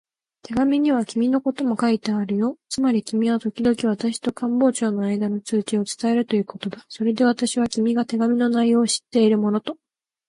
[0.41, 2.57] 手紙には君のことも書いてあるよ。
[2.69, 6.83] つまり君はときどき私と官房長とのあいだの通知を伝えるということだ。
[6.89, 9.77] それで私は、君が手紙の内容を知っているものと